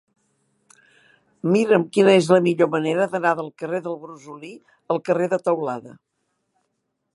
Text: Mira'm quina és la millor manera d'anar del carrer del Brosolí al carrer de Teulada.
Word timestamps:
Mira'm 1.55 1.83
quina 1.97 2.15
és 2.21 2.29
la 2.35 2.39
millor 2.47 2.71
manera 2.77 3.07
d'anar 3.13 3.35
del 3.41 3.53
carrer 3.63 3.83
del 3.89 4.01
Brosolí 4.07 4.51
al 4.95 5.03
carrer 5.11 5.31
de 5.35 5.43
Teulada. 5.51 5.97